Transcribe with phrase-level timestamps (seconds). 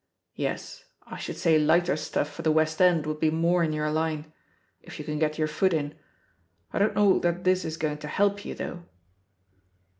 [0.33, 3.91] Yes, I should say lighter stuff for the West End would be more in your
[3.91, 4.33] line—
[4.83, 5.93] ^if you can get your foot in.
[6.73, 8.85] I don't know that this is going to help you, though."